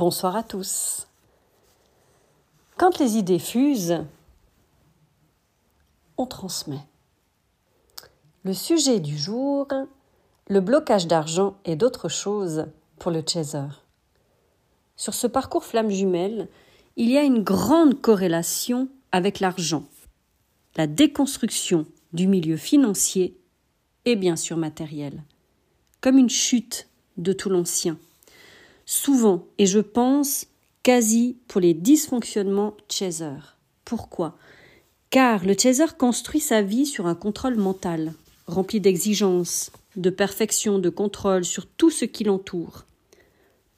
Bonsoir 0.00 0.34
à 0.34 0.42
tous. 0.42 1.06
Quand 2.78 2.98
les 2.98 3.18
idées 3.18 3.38
fusent, 3.38 4.02
on 6.16 6.24
transmet. 6.24 6.80
Le 8.42 8.54
sujet 8.54 8.98
du 8.98 9.18
jour, 9.18 9.68
le 10.48 10.60
blocage 10.62 11.06
d'argent 11.06 11.58
et 11.66 11.76
d'autres 11.76 12.08
choses 12.08 12.64
pour 12.98 13.10
le 13.10 13.22
chaser. 13.26 13.66
Sur 14.96 15.12
ce 15.12 15.26
parcours 15.26 15.64
flamme 15.64 15.90
jumelle, 15.90 16.48
il 16.96 17.10
y 17.10 17.18
a 17.18 17.22
une 17.22 17.42
grande 17.42 18.00
corrélation 18.00 18.88
avec 19.12 19.38
l'argent, 19.38 19.84
la 20.76 20.86
déconstruction 20.86 21.84
du 22.14 22.26
milieu 22.26 22.56
financier 22.56 23.38
et 24.06 24.16
bien 24.16 24.36
sûr 24.36 24.56
matériel, 24.56 25.22
comme 26.00 26.16
une 26.16 26.30
chute 26.30 26.88
de 27.18 27.34
tout 27.34 27.50
l'ancien. 27.50 27.98
Souvent, 28.92 29.46
et 29.56 29.66
je 29.66 29.78
pense 29.78 30.48
quasi 30.82 31.36
pour 31.46 31.60
les 31.60 31.74
dysfonctionnements 31.74 32.74
chaser. 32.88 33.38
Pourquoi? 33.84 34.36
Car 35.10 35.46
le 35.46 35.54
chaser 35.56 35.84
construit 35.96 36.40
sa 36.40 36.60
vie 36.60 36.86
sur 36.86 37.06
un 37.06 37.14
contrôle 37.14 37.54
mental, 37.54 38.14
rempli 38.48 38.80
d'exigences, 38.80 39.70
de 39.94 40.10
perfection, 40.10 40.80
de 40.80 40.88
contrôle 40.88 41.44
sur 41.44 41.66
tout 41.66 41.90
ce 41.90 42.04
qui 42.04 42.24
l'entoure. 42.24 42.84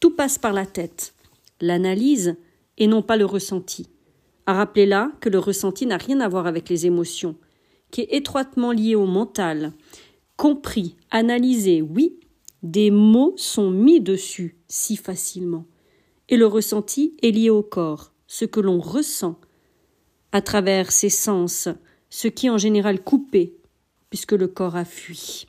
Tout 0.00 0.16
passe 0.16 0.38
par 0.38 0.54
la 0.54 0.64
tête, 0.64 1.12
l'analyse 1.60 2.36
et 2.78 2.86
non 2.86 3.02
pas 3.02 3.18
le 3.18 3.26
ressenti. 3.26 3.90
À 4.46 4.54
rappeler 4.54 4.86
là 4.86 5.12
que 5.20 5.28
le 5.28 5.38
ressenti 5.38 5.84
n'a 5.84 5.98
rien 5.98 6.20
à 6.20 6.28
voir 6.28 6.46
avec 6.46 6.70
les 6.70 6.86
émotions, 6.86 7.36
qui 7.90 8.00
est 8.00 8.14
étroitement 8.14 8.72
lié 8.72 8.94
au 8.94 9.04
mental. 9.04 9.74
Compris, 10.38 10.96
analysé, 11.10 11.82
oui, 11.82 12.18
des 12.62 12.90
mots 12.90 13.34
sont 13.36 13.70
mis 13.70 14.00
dessus 14.00 14.56
si 14.72 14.96
facilement. 14.96 15.66
Et 16.30 16.38
le 16.38 16.46
ressenti 16.46 17.14
est 17.22 17.30
lié 17.30 17.50
au 17.50 17.62
corps, 17.62 18.10
ce 18.26 18.46
que 18.46 18.58
l'on 18.58 18.80
ressent 18.80 19.38
à 20.32 20.40
travers 20.40 20.92
ses 20.92 21.10
sens, 21.10 21.68
ce 22.08 22.26
qui 22.26 22.48
en 22.48 22.56
général 22.56 23.04
coupé, 23.04 23.54
puisque 24.08 24.32
le 24.32 24.48
corps 24.48 24.76
a 24.76 24.86
fui. 24.86 25.46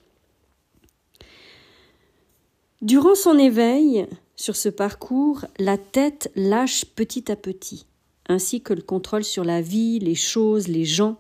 Durant 2.81 3.15
son 3.15 3.37
éveil, 3.37 4.07
sur 4.35 4.57
ce 4.57 4.67
parcours, 4.67 5.45
la 5.57 5.77
tête 5.77 6.29
lâche 6.35 6.83
petit 6.83 7.31
à 7.31 7.37
petit, 7.37 7.85
ainsi 8.27 8.59
que 8.59 8.73
le 8.73 8.81
contrôle 8.81 9.23
sur 9.23 9.45
la 9.45 9.61
vie, 9.61 9.99
les 9.99 10.15
choses, 10.15 10.67
les 10.67 10.83
gens. 10.83 11.17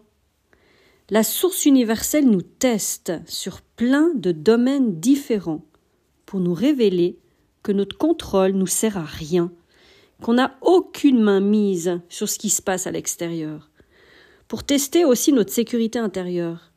La 1.09 1.23
source 1.23 1.65
universelle 1.65 2.29
nous 2.29 2.41
teste 2.41 3.13
sur 3.27 3.61
plein 3.61 4.11
de 4.13 4.33
domaines 4.33 4.99
différents 4.99 5.63
pour 6.25 6.41
nous 6.41 6.53
révéler 6.53 7.17
que 7.63 7.71
notre 7.71 7.97
contrôle 7.97 8.51
nous 8.51 8.67
sert 8.67 8.97
à 8.97 9.05
rien, 9.05 9.51
qu'on 10.21 10.33
n'a 10.33 10.57
aucune 10.61 11.21
main 11.21 11.39
mise 11.39 11.99
sur 12.09 12.29
ce 12.29 12.37
qui 12.37 12.49
se 12.49 12.61
passe 12.61 12.87
à 12.87 12.91
l'extérieur, 12.91 13.69
pour 14.47 14.63
tester 14.63 15.05
aussi 15.05 15.33
notre 15.33 15.51
sécurité 15.51 15.97
intérieure, 15.97 16.71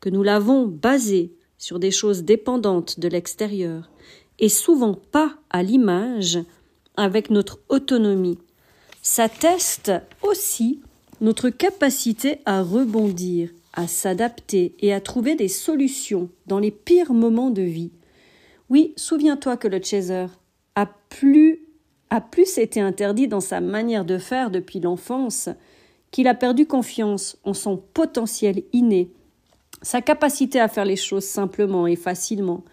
que 0.00 0.10
nous 0.10 0.22
l'avons 0.22 0.66
basée 0.66 1.32
sur 1.58 1.78
des 1.78 1.90
choses 1.90 2.24
dépendantes 2.24 2.98
de 2.98 3.08
l'extérieur, 3.08 3.90
et 4.38 4.48
souvent 4.48 4.94
pas 4.94 5.36
à 5.50 5.62
l'image 5.62 6.38
avec 6.96 7.30
notre 7.30 7.60
autonomie. 7.68 8.38
Ça 9.02 9.28
teste 9.28 9.92
aussi 10.22 10.80
notre 11.20 11.50
capacité 11.50 12.38
à 12.46 12.62
rebondir, 12.62 13.50
à 13.74 13.86
s'adapter 13.86 14.74
et 14.80 14.92
à 14.92 15.00
trouver 15.00 15.36
des 15.36 15.48
solutions 15.48 16.30
dans 16.46 16.58
les 16.58 16.70
pires 16.70 17.12
moments 17.12 17.50
de 17.50 17.62
vie. 17.62 17.92
Oui, 18.70 18.94
souviens-toi 18.96 19.56
que 19.56 19.66
le 19.66 19.82
chaser 19.82 20.26
a 20.76 20.86
plus, 20.86 21.60
a 22.08 22.20
plus 22.20 22.56
été 22.56 22.80
interdit 22.80 23.26
dans 23.26 23.40
sa 23.40 23.60
manière 23.60 24.04
de 24.04 24.16
faire 24.16 24.50
depuis 24.50 24.78
l'enfance 24.78 25.48
qu'il 26.12 26.28
a 26.28 26.34
perdu 26.34 26.66
confiance 26.66 27.36
en 27.44 27.52
son 27.52 27.76
potentiel 27.76 28.62
inné, 28.72 29.10
sa 29.82 30.00
capacité 30.00 30.60
à 30.60 30.68
faire 30.68 30.84
les 30.84 30.96
choses 30.96 31.24
simplement 31.24 31.86
et 31.86 31.96
facilement, 31.96 32.64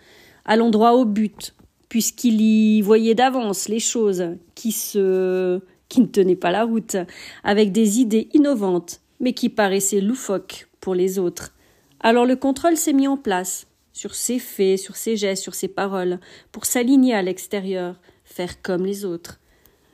allons 0.46 0.70
droit 0.70 0.92
au 0.92 1.06
but, 1.06 1.56
puisqu'il 1.90 2.42
y 2.42 2.82
voyait 2.82 3.16
d'avance 3.16 3.68
les 3.68 3.80
choses 3.80 4.36
qui 4.56 4.72
se 4.72 5.62
qui 5.90 6.02
ne 6.02 6.06
tenaient 6.06 6.36
pas 6.36 6.52
la 6.52 6.66
route, 6.66 6.98
avec 7.46 7.72
des 7.72 8.02
idées 8.02 8.28
innovantes, 8.34 9.00
mais 9.22 9.32
qui 9.32 9.48
paraissaient 9.48 10.02
loufoques 10.02 10.68
pour 10.82 10.96
les 10.96 11.18
autres. 11.18 11.54
Alors 12.02 12.26
le 12.26 12.36
contrôle 12.36 12.76
s'est 12.76 12.92
mis 12.92 13.08
en 13.08 13.16
place, 13.16 13.67
sur 13.98 14.16
ses 14.16 14.40
faits, 14.40 14.80
sur 14.80 14.96
ses 14.96 15.18
gestes, 15.18 15.44
sur 15.44 15.56
ses 15.56 15.68
paroles, 15.68 16.20
pour 16.52 16.66
s'aligner 16.66 17.14
à 17.14 17.22
l'extérieur, 17.22 18.00
faire 18.24 18.62
comme 18.62 18.86
les 18.86 19.06
autres. 19.06 19.40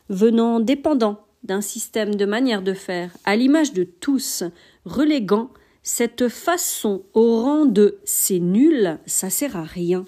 Venant 0.09 0.59
dépendant 0.59 1.25
d'un 1.43 1.61
système 1.61 2.15
de 2.15 2.25
manière 2.25 2.61
de 2.61 2.73
faire, 2.73 3.15
à 3.23 3.35
l'image 3.35 3.73
de 3.73 3.83
tous, 3.83 4.43
reléguant 4.85 5.49
cette 5.81 6.27
façon 6.27 7.03
au 7.13 7.41
rang 7.41 7.65
de 7.65 7.99
c'est 8.03 8.39
nul, 8.39 8.99
ça 9.05 9.29
sert 9.29 9.55
à 9.57 9.63
rien 9.63 10.05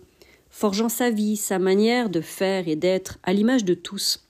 forgeant 0.55 0.87
sa 0.87 1.09
vie, 1.09 1.35
sa 1.35 1.59
manière 1.59 2.09
de 2.09 2.21
faire 2.21 2.69
et 2.69 2.77
d'être 2.77 3.19
à 3.23 3.33
l'image 3.33 3.65
de 3.65 3.73
tous, 3.73 4.25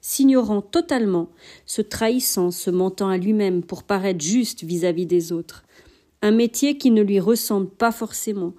s'ignorant 0.00 0.62
totalement, 0.62 1.28
se 1.66 1.82
trahissant, 1.82 2.50
se 2.50 2.70
mentant 2.70 3.10
à 3.10 3.18
lui-même 3.18 3.62
pour 3.62 3.82
paraître 3.82 4.24
juste 4.24 4.64
vis-à-vis 4.64 5.04
des 5.04 5.32
autres. 5.32 5.64
Un 6.22 6.30
métier 6.30 6.78
qui 6.78 6.90
ne 6.90 7.02
lui 7.02 7.20
ressemble 7.20 7.68
pas 7.68 7.92
forcément, 7.92 8.54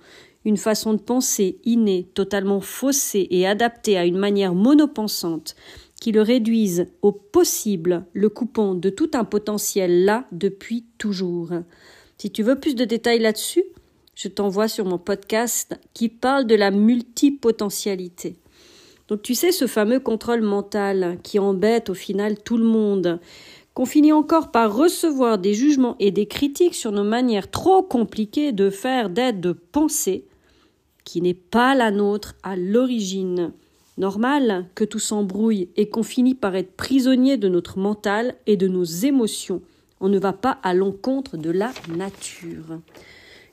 une 0.48 0.56
façon 0.56 0.94
de 0.94 1.02
penser 1.02 1.60
innée, 1.66 2.08
totalement 2.14 2.62
faussée 2.62 3.28
et 3.32 3.46
adaptée 3.46 3.98
à 3.98 4.06
une 4.06 4.18
manière 4.18 4.56
monopensante, 4.56 5.58
qui 6.00 6.14
le 6.14 6.22
réduise 6.22 6.86
au 7.02 7.12
possible, 7.12 8.06
le 8.14 8.30
coupant 8.30 8.74
de 8.74 8.90
tout 8.90 9.12
un 9.14 9.26
potentiel 9.26 10.06
là 10.06 10.26
depuis 10.32 10.86
toujours. 10.98 11.50
Si 12.18 12.32
tu 12.32 12.44
veux 12.44 12.58
plus 12.58 12.76
de 12.76 12.86
détails 12.86 13.20
là-dessus, 13.20 13.66
je 14.16 14.30
t'envoie 14.30 14.70
sur 14.70 14.86
mon 14.86 14.98
podcast 14.98 15.78
qui 15.94 16.08
parle 16.08 16.48
de 16.48 16.56
la 16.56 16.72
multipotentialité. 16.72 18.38
Donc 19.10 19.24
tu 19.24 19.36
sais 19.36 19.52
ce 19.52 19.68
fameux 19.68 20.00
contrôle 20.00 20.42
mental 20.42 21.20
qui 21.24 21.40
embête 21.40 21.90
au 21.90 21.94
final 21.94 22.42
tout 22.42 22.58
le 22.58 22.64
monde, 22.64 23.20
qu'on 23.74 23.86
finit 23.86 24.14
encore 24.14 24.50
par 24.52 24.74
recevoir 24.74 25.40
des 25.40 25.54
jugements 25.54 25.98
et 26.00 26.12
des 26.12 26.26
critiques 26.26 26.74
sur 26.74 26.94
nos 26.94 27.04
manières 27.04 27.52
trop 27.52 27.84
compliquées 27.84 28.54
de 28.54 28.70
faire, 28.70 29.10
d'être, 29.10 29.42
de 29.42 29.52
penser, 29.52 30.24
qui 31.08 31.22
n'est 31.22 31.34
pas 31.34 31.74
la 31.74 31.90
nôtre 31.90 32.36
à 32.44 32.58
l'origine. 32.58 33.54
Normal 33.98 34.66
que 34.76 34.84
tout 34.84 35.00
s'embrouille 35.00 35.70
et 35.78 35.88
qu'on 35.88 36.04
finit 36.04 36.36
par 36.36 36.54
être 36.58 36.76
prisonnier 36.76 37.38
de 37.38 37.48
notre 37.48 37.80
mental 37.80 38.36
et 38.46 38.58
de 38.58 38.68
nos 38.68 38.84
émotions. 38.84 39.62
On 40.02 40.10
ne 40.10 40.20
va 40.20 40.34
pas 40.34 40.60
à 40.64 40.74
l'encontre 40.74 41.38
de 41.38 41.50
la 41.50 41.72
nature. 41.96 42.82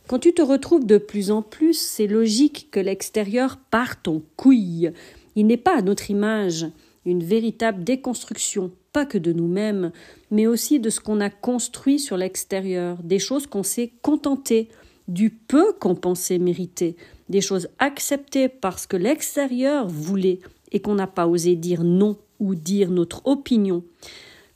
Quand 0.08 0.18
tu 0.18 0.34
te 0.34 0.42
retrouves 0.42 0.84
de 0.84 0.98
plus 0.98 1.30
en 1.30 1.42
plus, 1.42 1.78
c'est 1.78 2.08
logique 2.08 2.70
que 2.72 2.80
l'extérieur 2.80 3.56
parte 3.70 4.08
en 4.08 4.20
couille. 4.34 4.90
Il 5.36 5.46
n'est 5.46 5.56
pas 5.56 5.78
à 5.78 5.82
notre 5.82 6.10
image 6.10 6.66
une 7.06 7.22
véritable 7.22 7.84
déconstruction, 7.84 8.72
pas 8.92 9.06
que 9.06 9.18
de 9.18 9.32
nous-mêmes, 9.32 9.92
mais 10.32 10.48
aussi 10.48 10.80
de 10.80 10.90
ce 10.90 10.98
qu'on 10.98 11.20
a 11.20 11.30
construit 11.30 12.00
sur 12.00 12.16
l'extérieur, 12.16 12.98
des 13.04 13.20
choses 13.20 13.46
qu'on 13.46 13.62
s'est 13.62 13.92
contenté, 14.02 14.70
du 15.06 15.30
peu 15.30 15.72
qu'on 15.74 15.94
pensait 15.94 16.38
mériter, 16.38 16.96
des 17.28 17.40
choses 17.40 17.68
acceptées 17.78 18.48
parce 18.48 18.86
que 18.86 18.96
l'extérieur 18.96 19.88
voulait 19.88 20.40
et 20.72 20.80
qu'on 20.80 20.94
n'a 20.94 21.06
pas 21.06 21.26
osé 21.26 21.56
dire 21.56 21.84
non 21.84 22.16
ou 22.40 22.54
dire 22.54 22.90
notre 22.90 23.26
opinion, 23.26 23.84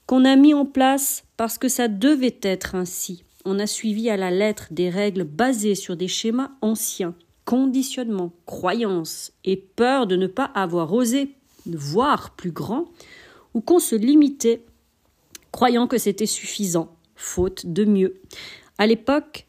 qu'on 0.07 0.25
a 0.25 0.37
mis 0.37 0.55
en 0.55 0.67
place 0.67 1.25
parce 1.37 1.59
que 1.59 1.69
ça 1.69 1.89
devait 1.89 2.39
être 2.43 2.75
ainsi, 2.75 3.25
on 3.45 3.59
a 3.59 3.67
suivi 3.67 4.11
à 4.11 4.17
la 4.17 4.31
lettre 4.31 4.69
des 4.71 4.91
règles 4.91 5.25
basées 5.25 5.75
sur 5.75 5.97
des 5.97 6.09
schémas 6.09 6.51
anciens, 6.61 7.15
conditionnements, 7.45 8.33
croyances 8.45 9.33
et 9.45 9.57
peur 9.57 10.07
de 10.07 10.17
ne 10.17 10.27
pas 10.27 10.51
avoir 10.55 10.93
osé 10.93 11.35
voir 11.77 12.31
plus 12.31 12.53
grand, 12.53 12.87
ou 13.55 13.61
qu'on 13.61 13.79
se 13.79 13.95
limitait, 13.95 14.63
croyant 15.53 15.87
que 15.87 15.99
c'était 15.99 16.27
suffisant, 16.27 16.95
faute 17.17 17.67
de 17.67 17.85
mieux. 17.85 18.21
À 18.79 18.87
l'époque, 18.87 19.47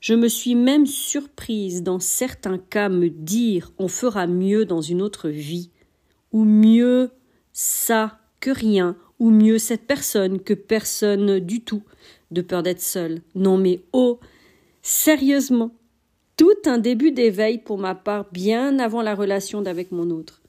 je 0.00 0.14
me 0.14 0.28
suis 0.28 0.54
même 0.54 0.86
surprise 0.86 1.82
dans 1.82 1.98
certains 1.98 2.58
cas 2.58 2.88
me 2.88 3.08
dire 3.10 3.72
on 3.78 3.88
fera 3.88 4.26
mieux 4.26 4.64
dans 4.64 4.80
une 4.80 5.02
autre 5.02 5.28
vie, 5.28 5.70
ou 6.32 6.44
mieux 6.44 7.10
ça 7.52 8.18
que 8.40 8.50
rien, 8.50 8.96
ou 9.18 9.30
mieux 9.30 9.58
cette 9.58 9.86
personne 9.86 10.40
que 10.40 10.54
personne 10.54 11.40
du 11.40 11.62
tout, 11.62 11.82
de 12.30 12.42
peur 12.42 12.62
d'être 12.62 12.80
seule. 12.80 13.22
Non 13.34 13.58
mais 13.58 13.82
oh, 13.92 14.20
sérieusement, 14.82 15.72
tout 16.36 16.54
un 16.66 16.78
début 16.78 17.10
d'éveil 17.10 17.58
pour 17.58 17.78
ma 17.78 17.96
part 17.96 18.26
bien 18.30 18.78
avant 18.78 19.02
la 19.02 19.16
relation 19.16 19.60
d'avec 19.62 19.90
mon 19.90 20.10
autre. 20.10 20.40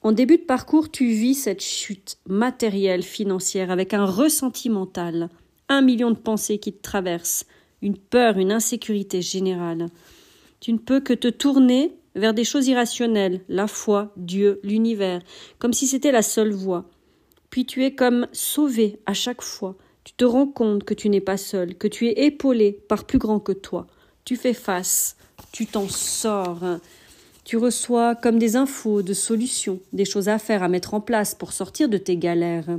En 0.00 0.10
début 0.10 0.38
de 0.38 0.42
parcours, 0.42 0.90
tu 0.90 1.06
vis 1.06 1.36
cette 1.36 1.62
chute 1.62 2.18
matérielle, 2.26 3.04
financière, 3.04 3.70
avec 3.70 3.94
un 3.94 4.04
ressenti 4.04 4.68
mental, 4.68 5.28
un 5.68 5.80
million 5.80 6.10
de 6.10 6.16
pensées 6.16 6.58
qui 6.58 6.72
te 6.72 6.82
traversent, 6.82 7.46
une 7.82 7.98
peur, 7.98 8.38
une 8.38 8.52
insécurité 8.52 9.20
générale. 9.20 9.88
Tu 10.60 10.72
ne 10.72 10.78
peux 10.78 11.00
que 11.00 11.12
te 11.12 11.28
tourner 11.28 11.92
vers 12.14 12.34
des 12.34 12.44
choses 12.44 12.68
irrationnelles, 12.68 13.40
la 13.48 13.66
foi, 13.66 14.12
Dieu, 14.16 14.60
l'univers, 14.62 15.20
comme 15.58 15.72
si 15.72 15.86
c'était 15.86 16.12
la 16.12 16.22
seule 16.22 16.52
voie. 16.52 16.88
Puis 17.50 17.66
tu 17.66 17.84
es 17.84 17.94
comme 17.94 18.26
sauvé 18.32 19.00
à 19.06 19.14
chaque 19.14 19.42
fois. 19.42 19.76
Tu 20.04 20.14
te 20.14 20.24
rends 20.24 20.46
compte 20.46 20.84
que 20.84 20.94
tu 20.94 21.08
n'es 21.08 21.20
pas 21.20 21.36
seul, 21.36 21.74
que 21.74 21.88
tu 21.88 22.06
es 22.06 22.24
épaulé 22.24 22.72
par 22.88 23.04
plus 23.04 23.18
grand 23.18 23.40
que 23.40 23.52
toi. 23.52 23.86
Tu 24.24 24.36
fais 24.36 24.54
face, 24.54 25.16
tu 25.52 25.66
t'en 25.66 25.88
sors. 25.88 26.60
Tu 27.44 27.56
reçois 27.56 28.14
comme 28.14 28.38
des 28.38 28.56
infos 28.56 29.02
de 29.02 29.14
solutions, 29.14 29.80
des 29.92 30.04
choses 30.04 30.28
à 30.28 30.38
faire, 30.38 30.62
à 30.62 30.68
mettre 30.68 30.94
en 30.94 31.00
place 31.00 31.34
pour 31.34 31.52
sortir 31.52 31.88
de 31.88 31.98
tes 31.98 32.16
galères. 32.16 32.78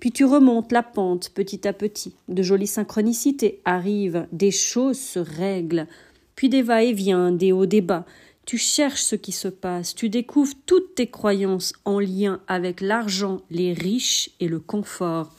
Puis 0.00 0.12
tu 0.12 0.24
remontes 0.24 0.72
la 0.72 0.82
pente 0.82 1.30
petit 1.30 1.66
à 1.66 1.72
petit. 1.72 2.14
De 2.28 2.42
jolies 2.42 2.66
synchronicités 2.66 3.60
arrivent, 3.64 4.26
des 4.32 4.50
choses 4.50 4.98
se 4.98 5.18
règlent. 5.18 5.86
Puis 6.34 6.48
des 6.48 6.62
va-et-vient, 6.62 7.32
des 7.32 7.52
hauts, 7.52 7.66
des 7.66 7.80
bas. 7.80 8.04
Tu 8.44 8.58
cherches 8.58 9.02
ce 9.02 9.16
qui 9.16 9.32
se 9.32 9.48
passe, 9.48 9.94
tu 9.94 10.08
découvres 10.08 10.54
toutes 10.66 10.94
tes 10.94 11.08
croyances 11.08 11.72
en 11.84 11.98
lien 11.98 12.40
avec 12.46 12.80
l'argent, 12.80 13.40
les 13.50 13.72
riches 13.72 14.30
et 14.38 14.46
le 14.46 14.60
confort. 14.60 15.32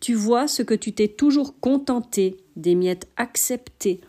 Tu 0.00 0.14
vois 0.14 0.48
ce 0.48 0.62
que 0.62 0.74
tu 0.74 0.92
t'es 0.92 1.08
toujours 1.08 1.58
contenté, 1.60 2.36
des 2.56 2.74
miettes 2.74 3.08
acceptées, 3.16 4.00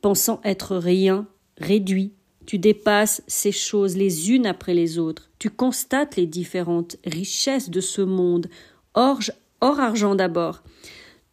pensant 0.00 0.40
être 0.42 0.76
rien, 0.76 1.26
réduit. 1.58 2.12
Tu 2.46 2.58
dépasses 2.58 3.22
ces 3.26 3.52
choses 3.52 3.96
les 3.96 4.30
unes 4.30 4.46
après 4.46 4.72
les 4.72 4.98
autres. 4.98 5.30
Tu 5.38 5.50
constates 5.50 6.16
les 6.16 6.26
différentes 6.26 6.96
richesses 7.04 7.68
de 7.68 7.80
ce 7.80 8.00
monde, 8.00 8.48
hors, 8.94 9.20
argent 9.60 10.14
d'abord, 10.14 10.62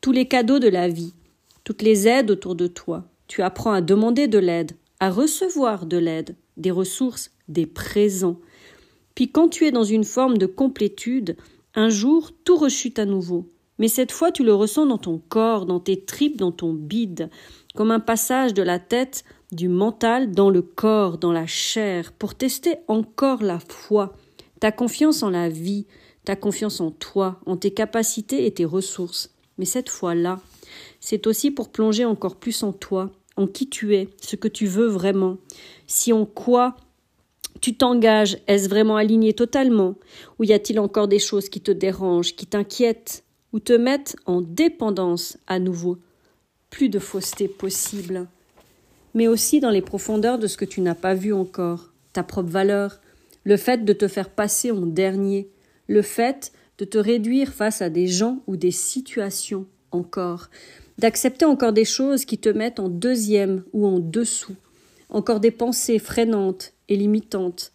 tous 0.01 0.11
les 0.11 0.27
cadeaux 0.27 0.59
de 0.59 0.67
la 0.67 0.87
vie, 0.87 1.13
toutes 1.63 1.81
les 1.81 2.07
aides 2.07 2.31
autour 2.31 2.55
de 2.55 2.67
toi. 2.67 3.05
Tu 3.27 3.41
apprends 3.41 3.73
à 3.73 3.81
demander 3.81 4.27
de 4.27 4.39
l'aide, 4.39 4.73
à 4.99 5.09
recevoir 5.09 5.85
de 5.85 5.97
l'aide, 5.97 6.35
des 6.55 6.71
ressources, 6.71 7.31
des 7.47 7.65
présents. 7.65 8.39
Puis 9.15 9.31
quand 9.31 9.49
tu 9.49 9.65
es 9.65 9.71
dans 9.71 9.83
une 9.83 10.03
forme 10.03 10.37
de 10.37 10.45
complétude, 10.45 11.35
un 11.75 11.89
jour 11.89 12.31
tout 12.43 12.57
rechute 12.57 12.99
à 12.99 13.05
nouveau. 13.05 13.49
Mais 13.79 13.87
cette 13.87 14.11
fois 14.11 14.31
tu 14.31 14.43
le 14.43 14.53
ressens 14.53 14.85
dans 14.85 14.97
ton 14.97 15.21
corps, 15.29 15.65
dans 15.65 15.79
tes 15.79 16.03
tripes, 16.03 16.37
dans 16.37 16.51
ton 16.51 16.73
bide, 16.73 17.29
comme 17.75 17.91
un 17.91 17.99
passage 17.99 18.53
de 18.53 18.63
la 18.63 18.79
tête, 18.79 19.23
du 19.51 19.69
mental 19.69 20.31
dans 20.31 20.49
le 20.49 20.61
corps, 20.61 21.17
dans 21.17 21.31
la 21.31 21.45
chair, 21.45 22.11
pour 22.11 22.35
tester 22.35 22.77
encore 22.87 23.43
la 23.43 23.59
foi, 23.59 24.13
ta 24.59 24.71
confiance 24.71 25.23
en 25.23 25.29
la 25.29 25.49
vie, 25.49 25.85
ta 26.27 26.35
confiance 26.35 26.81
en 26.81 26.91
toi, 26.91 27.39
en 27.45 27.55
tes 27.55 27.71
capacités 27.71 28.45
et 28.45 28.51
tes 28.51 28.65
ressources. 28.65 29.29
Mais 29.57 29.63
cette 29.63 29.87
fois-là, 29.87 30.41
c'est 30.99 31.25
aussi 31.25 31.51
pour 31.51 31.69
plonger 31.69 32.03
encore 32.03 32.35
plus 32.35 32.63
en 32.63 32.73
toi, 32.73 33.13
en 33.37 33.47
qui 33.47 33.69
tu 33.69 33.95
es, 33.95 34.09
ce 34.19 34.35
que 34.35 34.49
tu 34.49 34.65
veux 34.65 34.87
vraiment, 34.87 35.37
si 35.87 36.11
en 36.11 36.25
quoi 36.25 36.75
tu 37.61 37.77
t'engages, 37.77 38.39
est-ce 38.47 38.67
vraiment 38.67 38.97
aligné 38.97 39.31
totalement, 39.31 39.95
ou 40.37 40.43
y 40.43 40.51
a-t-il 40.51 40.81
encore 40.81 41.07
des 41.07 41.17
choses 41.17 41.47
qui 41.47 41.61
te 41.61 41.71
dérangent, 41.71 42.35
qui 42.35 42.45
t'inquiètent, 42.45 43.23
ou 43.53 43.61
te 43.61 43.71
mettent 43.71 44.17
en 44.25 44.41
dépendance 44.41 45.37
à 45.47 45.59
nouveau? 45.59 45.97
Plus 46.69 46.89
de 46.89 46.99
fausseté 46.99 47.47
possible, 47.47 48.27
mais 49.13 49.29
aussi 49.29 49.61
dans 49.61 49.71
les 49.71 49.81
profondeurs 49.81 50.39
de 50.39 50.47
ce 50.47 50.57
que 50.57 50.65
tu 50.65 50.81
n'as 50.81 50.93
pas 50.93 51.13
vu 51.13 51.31
encore, 51.31 51.93
ta 52.11 52.23
propre 52.23 52.49
valeur, 52.49 52.99
le 53.45 53.55
fait 53.55 53.85
de 53.85 53.93
te 53.93 54.09
faire 54.09 54.29
passer 54.29 54.71
en 54.71 54.85
dernier, 54.85 55.47
le 55.87 56.01
fait 56.01 56.51
de 56.77 56.85
te 56.85 56.97
réduire 56.97 57.53
face 57.53 57.81
à 57.81 57.89
des 57.89 58.07
gens 58.07 58.43
ou 58.47 58.55
des 58.55 58.71
situations 58.71 59.65
encore, 59.91 60.49
d'accepter 60.97 61.45
encore 61.45 61.73
des 61.73 61.85
choses 61.85 62.25
qui 62.25 62.37
te 62.37 62.49
mettent 62.49 62.79
en 62.79 62.89
deuxième 62.89 63.63
ou 63.73 63.87
en 63.87 63.99
dessous, 63.99 64.55
encore 65.09 65.39
des 65.39 65.51
pensées 65.51 65.99
freinantes 65.99 66.73
et 66.89 66.95
limitantes, 66.97 67.71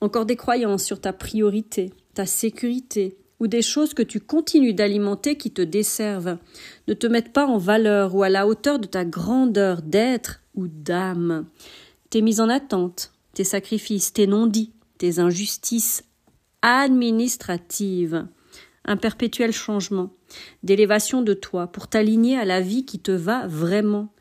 encore 0.00 0.26
des 0.26 0.36
croyances 0.36 0.84
sur 0.84 1.00
ta 1.00 1.12
priorité, 1.12 1.90
ta 2.14 2.26
sécurité, 2.26 3.16
ou 3.40 3.48
des 3.48 3.62
choses 3.62 3.92
que 3.92 4.04
tu 4.04 4.20
continues 4.20 4.72
d'alimenter 4.72 5.36
qui 5.36 5.50
te 5.50 5.62
desservent, 5.62 6.38
ne 6.86 6.94
te 6.94 7.08
mettent 7.08 7.32
pas 7.32 7.46
en 7.46 7.58
valeur 7.58 8.14
ou 8.14 8.22
à 8.22 8.28
la 8.28 8.46
hauteur 8.46 8.78
de 8.78 8.86
ta 8.86 9.04
grandeur 9.04 9.82
d'être 9.82 10.42
ou 10.54 10.68
d'âme. 10.68 11.46
Tes 12.08 12.22
mises 12.22 12.40
en 12.40 12.48
attente, 12.48 13.12
tes 13.34 13.42
sacrifices, 13.42 14.12
tes 14.12 14.28
non-dits, 14.28 14.70
tes 14.96 15.18
injustices 15.18 16.04
administratives, 16.62 18.26
un 18.84 18.96
perpétuel 18.96 19.52
changement, 19.52 20.14
d'élévation 20.62 21.22
de 21.22 21.34
toi 21.34 21.66
pour 21.66 21.88
t'aligner 21.88 22.38
à 22.38 22.44
la 22.44 22.60
vie 22.60 22.84
qui 22.84 22.98
te 22.98 23.12
va 23.12 23.46
vraiment. 23.46 24.12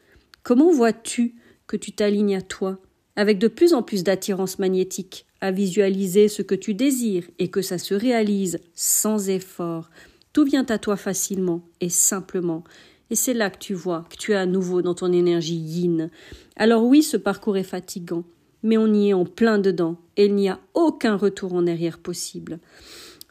Comment 0.44 0.72
vois-tu 0.72 1.36
que 1.68 1.78
tu 1.78 1.94
t'alignes 1.94 2.36
à 2.36 2.42
toi, 2.42 2.80
avec 3.16 3.38
de 3.38 3.48
plus 3.48 3.74
en 3.74 3.84
plus 3.84 4.04
d'attirance 4.04 4.60
magnétique, 4.60 5.26
à 5.40 5.52
visualiser 5.52 6.28
ce 6.28 6.42
que 6.42 6.56
tu 6.56 6.74
désires 6.74 7.30
et 7.40 7.50
que 7.50 7.62
ça 7.62 7.78
se 7.78 7.94
réalise 7.94 8.60
sans 8.76 9.30
effort. 9.30 9.90
Tout 10.34 10.46
vient 10.46 10.66
à 10.70 10.78
toi 10.78 10.96
facilement 10.96 11.62
et 11.82 11.90
simplement. 11.90 12.64
Et 13.10 13.16
c'est 13.16 13.34
là 13.34 13.50
que 13.50 13.58
tu 13.58 13.74
vois 13.74 14.06
que 14.10 14.16
tu 14.16 14.32
es 14.32 14.36
à 14.36 14.46
nouveau 14.46 14.82
dans 14.82 14.94
ton 14.94 15.12
énergie 15.12 15.56
yin. 15.56 16.10
Alors 16.56 16.84
oui, 16.84 17.04
ce 17.04 17.18
parcours 17.18 17.58
est 17.58 17.64
fatigant, 17.64 18.24
mais 18.64 18.78
on 18.78 18.94
y 18.94 19.10
est 19.10 19.14
en 19.14 19.26
plein 19.26 19.60
dedans 19.60 19.98
et 20.18 20.26
il 20.26 20.36
n'y 20.36 20.50
a 20.50 20.60
aucun 20.74 21.16
retour 21.16 21.54
en 21.54 21.68
arrière 21.68 22.00
possible. 22.00 22.60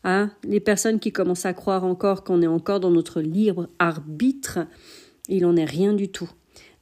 Hein, 0.03 0.31
les 0.45 0.61
personnes 0.61 0.99
qui 0.99 1.13
commencent 1.13 1.47
à 1.47 1.53
croire 1.53 1.85
encore 1.85 2.25
qu'on 2.25 2.43
est 2.43 2.47
encore 2.47 2.81
dans 2.81 2.91
notre 2.91 3.21
libre 3.21 3.69
arbitre, 3.79 4.61
il 5.29 5.43
n'en 5.43 5.57
est 5.57 5.65
rien 5.65 5.93
du 5.93 6.09
tout. 6.09 6.31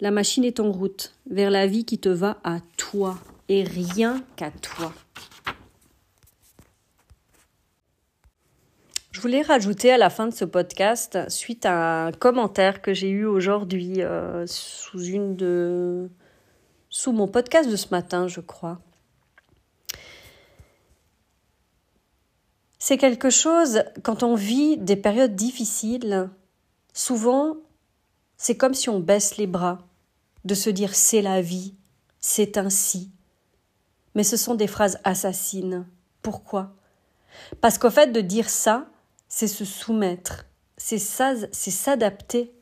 La 0.01 0.11
machine 0.13 0.45
est 0.45 0.61
en 0.61 0.71
route 0.71 1.15
vers 1.29 1.51
la 1.51 1.67
vie 1.67 1.85
qui 1.85 1.99
te 1.99 2.09
va 2.09 2.39
à 2.45 2.61
toi 2.77 3.19
et 3.49 3.65
rien 3.65 4.23
qu'à 4.37 4.51
toi. 4.51 4.93
Je 9.11 9.21
voulais 9.21 9.43
rajouter 9.43 9.91
à 9.91 9.99
la 9.99 10.11
fin 10.11 10.29
de 10.29 10.33
ce 10.33 10.45
podcast, 10.45 11.19
suite 11.29 11.67
à 11.67 12.07
un 12.07 12.13
commentaire 12.13 12.81
que 12.81 12.95
j'ai 12.95 13.11
eu 13.11 13.25
aujourd'hui 13.25 14.01
euh, 14.01 14.47
sous 14.47 15.03
une 15.03 15.35
de 15.35 16.09
sous 16.91 17.13
mon 17.13 17.29
podcast 17.29 17.69
de 17.69 17.77
ce 17.77 17.89
matin, 17.91 18.29
je 18.29 18.41
crois. 18.41 18.81
C'est 22.79 22.97
quelque 22.97 23.31
chose, 23.31 23.83
quand 24.03 24.23
on 24.23 24.35
vit 24.35 24.77
des 24.79 24.97
périodes 24.97 25.35
difficiles, 25.35 26.31
souvent, 26.93 27.57
c'est 28.37 28.57
comme 28.57 28.75
si 28.75 28.89
on 28.89 29.01
baisse 29.01 29.37
les 29.37 29.47
bras, 29.47 29.79
de 30.45 30.55
se 30.55 30.71
dire 30.71 30.95
c'est 30.95 31.23
la 31.23 31.43
vie, 31.43 31.75
c'est 32.21 32.57
ainsi. 32.57 33.11
Mais 34.15 34.25
ce 34.25 34.37
sont 34.37 34.55
des 34.55 34.69
phrases 34.69 34.99
assassines. 35.05 35.87
Pourquoi? 36.23 36.75
Parce 37.61 37.79
qu'au 37.79 37.91
fait 37.91 38.13
de 38.13 38.21
dire 38.21 38.49
ça, 38.49 38.87
c'est 39.29 39.49
se 39.49 39.65
soumettre, 39.65 40.47
c'est 40.77 40.99
s'adapter 40.99 42.53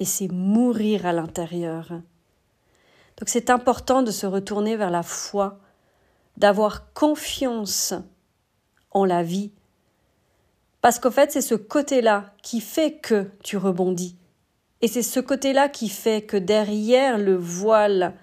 et 0.00 0.04
c'est 0.04 0.28
mourir 0.28 1.06
à 1.06 1.12
l'intérieur. 1.12 1.92
Donc 3.18 3.28
c'est 3.28 3.50
important 3.50 4.02
de 4.02 4.10
se 4.10 4.26
retourner 4.26 4.76
vers 4.76 4.90
la 4.90 5.02
foi, 5.02 5.58
d'avoir 6.36 6.92
confiance 6.92 7.94
en 8.92 9.04
la 9.04 9.22
vie. 9.22 9.52
Parce 10.80 10.98
qu'au 11.00 11.10
fait, 11.10 11.32
c'est 11.32 11.40
ce 11.40 11.56
côté-là 11.56 12.32
qui 12.42 12.60
fait 12.60 12.98
que 12.98 13.30
tu 13.42 13.56
rebondis. 13.56 14.16
Et 14.80 14.88
c'est 14.88 15.02
ce 15.02 15.18
côté-là 15.18 15.68
qui 15.68 15.88
fait 15.88 16.22
que 16.22 16.36
derrière 16.36 17.18
le 17.18 17.34
voile 17.34 18.14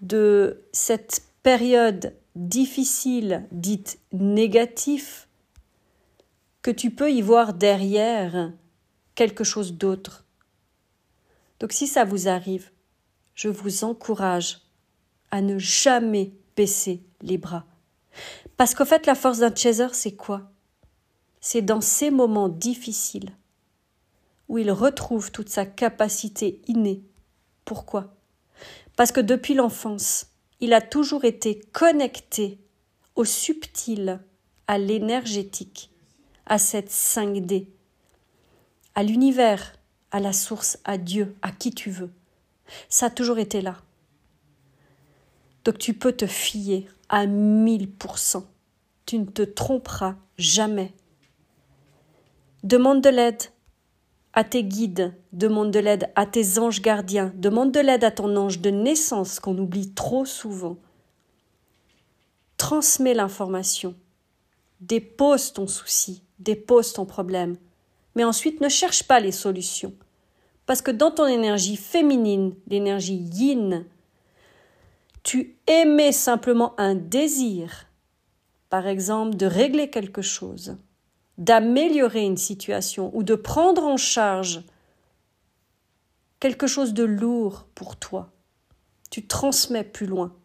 de 0.00 0.64
cette 0.72 1.22
période 1.44 2.16
difficile, 2.34 3.46
dite 3.52 4.00
négative, 4.12 5.26
que 6.62 6.70
tu 6.72 6.90
peux 6.90 7.12
y 7.12 7.22
voir 7.22 7.54
derrière 7.54 8.52
quelque 9.14 9.44
chose 9.44 9.74
d'autre. 9.74 10.24
Donc 11.60 11.72
si 11.72 11.86
ça 11.86 12.04
vous 12.04 12.28
arrive, 12.28 12.70
je 13.38 13.48
vous 13.48 13.84
encourage 13.84 14.62
à 15.30 15.40
ne 15.42 15.58
jamais 15.58 16.32
baisser 16.56 17.04
les 17.22 17.38
bras. 17.38 17.64
Parce 18.56 18.74
qu'au 18.74 18.84
fait, 18.84 19.06
la 19.06 19.14
force 19.14 19.38
d'un 19.38 19.54
chaser, 19.54 19.86
c'est 19.92 20.16
quoi? 20.16 20.50
C'est 21.40 21.62
dans 21.62 21.80
ces 21.80 22.10
moments 22.10 22.48
difficiles 22.48 23.30
où 24.48 24.58
il 24.58 24.72
retrouve 24.72 25.30
toute 25.30 25.50
sa 25.50 25.66
capacité 25.66 26.60
innée. 26.66 27.04
Pourquoi? 27.64 28.16
Parce 28.96 29.12
que 29.12 29.20
depuis 29.20 29.54
l'enfance, 29.54 30.26
il 30.58 30.72
a 30.72 30.80
toujours 30.80 31.24
été 31.24 31.60
connecté 31.72 32.58
au 33.14 33.24
subtil, 33.24 34.20
à 34.66 34.78
l'énergétique, 34.78 35.92
à 36.44 36.58
cette 36.58 36.90
5D, 36.90 37.68
à 38.96 39.04
l'univers, 39.04 39.76
à 40.10 40.18
la 40.18 40.32
source, 40.32 40.80
à 40.82 40.98
Dieu, 40.98 41.36
à 41.40 41.52
qui 41.52 41.70
tu 41.70 41.90
veux. 41.90 42.10
Ça 42.88 43.06
a 43.06 43.10
toujours 43.10 43.38
été 43.38 43.60
là. 43.60 43.76
Donc 45.64 45.78
tu 45.78 45.94
peux 45.94 46.12
te 46.12 46.26
fier 46.26 46.88
à 47.08 47.26
mille 47.26 47.90
pour 47.90 48.18
cent. 48.18 48.46
Tu 49.06 49.18
ne 49.18 49.24
te 49.24 49.42
tromperas 49.42 50.16
jamais. 50.36 50.94
Demande 52.62 53.02
de 53.02 53.08
l'aide 53.08 53.42
à 54.34 54.44
tes 54.44 54.62
guides, 54.62 55.14
demande 55.32 55.70
de 55.70 55.78
l'aide 55.78 56.10
à 56.14 56.26
tes 56.26 56.58
anges 56.58 56.82
gardiens, 56.82 57.32
demande 57.36 57.72
de 57.72 57.80
l'aide 57.80 58.04
à 58.04 58.10
ton 58.10 58.36
ange 58.36 58.60
de 58.60 58.70
naissance 58.70 59.40
qu'on 59.40 59.58
oublie 59.58 59.92
trop 59.94 60.24
souvent. 60.24 60.76
transmets 62.56 63.14
l'information, 63.14 63.94
dépose 64.80 65.52
ton 65.52 65.66
souci, 65.66 66.22
dépose 66.38 66.92
ton 66.92 67.06
problème, 67.06 67.56
mais 68.14 68.24
ensuite 68.24 68.60
ne 68.60 68.68
cherche 68.68 69.04
pas 69.04 69.20
les 69.20 69.32
solutions. 69.32 69.94
Parce 70.68 70.82
que 70.82 70.90
dans 70.90 71.10
ton 71.10 71.24
énergie 71.24 71.78
féminine, 71.78 72.54
l'énergie 72.66 73.16
yin, 73.16 73.86
tu 75.22 75.56
émets 75.66 76.12
simplement 76.12 76.78
un 76.78 76.94
désir, 76.94 77.86
par 78.68 78.86
exemple, 78.86 79.34
de 79.38 79.46
régler 79.46 79.88
quelque 79.88 80.20
chose, 80.20 80.76
d'améliorer 81.38 82.22
une 82.22 82.36
situation 82.36 83.10
ou 83.16 83.22
de 83.22 83.34
prendre 83.34 83.82
en 83.84 83.96
charge 83.96 84.60
quelque 86.38 86.66
chose 86.66 86.92
de 86.92 87.04
lourd 87.04 87.64
pour 87.74 87.96
toi. 87.96 88.30
Tu 89.10 89.26
transmets 89.26 89.84
plus 89.84 90.06
loin 90.06 90.36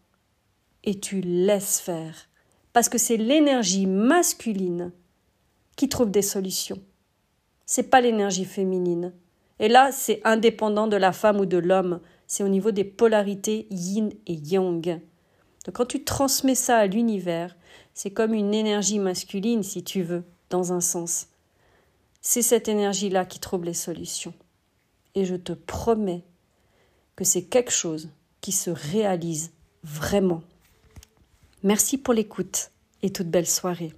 et 0.86 1.01
tu 1.01 1.20
laisses 1.20 1.82
faire. 1.82 2.30
Parce 2.72 2.88
que 2.88 2.98
c'est 2.98 3.18
l'énergie 3.18 3.88
masculine 3.88 4.94
qui 5.75 5.89
trouve 5.89 6.12
des 6.12 6.22
solutions. 6.22 6.82
C'est 7.65 7.89
pas 7.89 8.00
l'énergie 8.00 8.46
féminine. 8.46 9.12
Et 9.63 9.70
là, 9.70 9.93
c'est 9.93 10.20
indépendant 10.25 10.88
de 10.88 10.98
la 10.98 11.13
femme 11.13 11.39
ou 11.39 11.46
de 11.46 11.58
l'homme. 11.58 12.01
C'est 12.27 12.43
au 12.43 12.50
niveau 12.50 12.72
des 12.72 12.84
polarités 12.84 13.65
yin 13.70 14.12
et 14.27 14.34
yang. 14.34 15.00
Donc 15.65 15.75
quand 15.75 15.86
tu 15.86 16.03
transmets 16.03 16.53
ça 16.53 16.79
à 16.79 16.86
l'univers, 16.86 17.55
c'est 17.93 18.12
comme 18.12 18.34
une 18.34 18.53
énergie 18.53 19.00
masculine, 19.00 19.63
si 19.63 19.82
tu 19.82 20.01
veux, 20.01 20.25
dans 20.50 20.74
un 20.74 20.82
sens. 20.82 21.27
C'est 22.20 22.41
cette 22.41 22.67
énergie-là 22.67 23.24
qui 23.24 23.39
trouve 23.39 23.63
les 23.63 23.74
solutions. 23.74 24.34
Et 25.15 25.24
je 25.24 25.36
te 25.36 25.53
promets 25.53 26.25
que 27.15 27.24
c'est 27.24 27.43
quelque 27.43 27.72
chose 27.72 28.10
qui 28.41 28.51
se 28.51 28.70
réalise 28.70 29.53
vraiment. 29.86 30.43
Merci 31.63 31.98
pour 31.98 32.13
l'écoute 32.13 32.72
et 33.01 33.13
toute 33.13 33.29
belle 33.29 33.48
soirée. 33.48 33.93